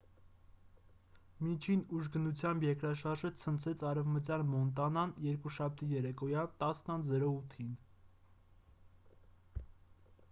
[1.47, 7.79] միջին ուժգնությամբ երկրաշարժը ցնցեց արևմտյան մոնտանան երկուշաբթի երեկոյան 10։08-ին: